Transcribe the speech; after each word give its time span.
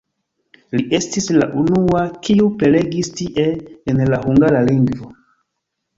Li 0.79 0.85
estis 0.99 1.27
la 1.35 1.47
unua, 1.65 2.01
kiu 2.29 2.49
prelegis 2.63 3.13
tie 3.21 3.47
en 3.93 4.03
la 4.15 4.23
hungara 4.25 4.65
lingvo. 4.71 5.13